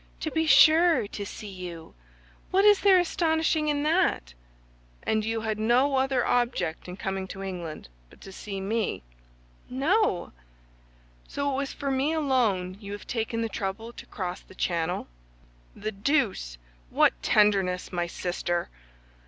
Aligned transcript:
"To 0.21 0.31
be 0.31 0.47
sure, 0.47 1.05
to 1.09 1.25
see 1.27 1.47
you. 1.47 1.93
What 2.49 2.65
is 2.65 2.79
there 2.79 2.97
astonishing 2.97 3.67
in 3.67 3.83
that?" 3.83 4.33
"And 5.03 5.23
you 5.23 5.41
had 5.41 5.59
no 5.59 5.97
other 5.97 6.25
object 6.25 6.87
in 6.87 6.97
coming 6.97 7.27
to 7.27 7.43
England 7.43 7.87
but 8.09 8.19
to 8.21 8.31
see 8.31 8.59
me?" 8.59 9.03
"No." 9.69 10.31
"So 11.27 11.51
it 11.51 11.55
was 11.55 11.71
for 11.71 11.91
me 11.91 12.13
alone 12.13 12.77
you 12.81 12.93
have 12.93 13.05
taken 13.05 13.43
the 13.43 13.47
trouble 13.47 13.93
to 13.93 14.05
cross 14.07 14.41
the 14.41 14.55
Channel?" 14.55 15.03
"For 15.03 15.03
you 15.03 15.75
alone." 15.75 15.83
"The 15.83 15.91
deuce! 15.91 16.57
What 16.89 17.21
tenderness, 17.21 17.91
my 17.93 18.07
sister!" 18.07 18.69